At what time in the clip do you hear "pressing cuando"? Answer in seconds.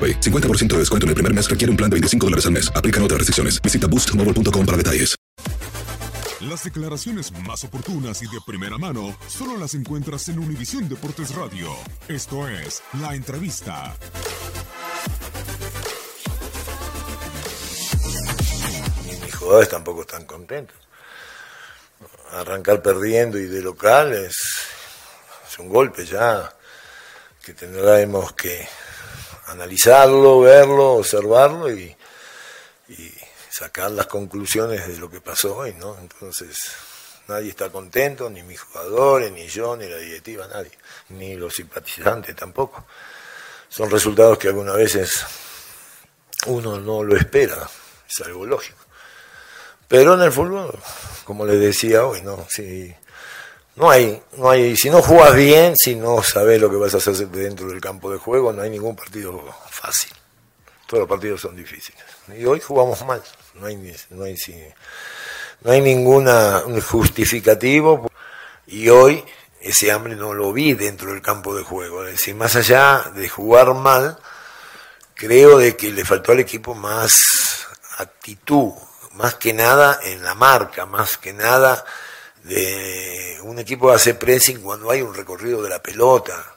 84.14-84.90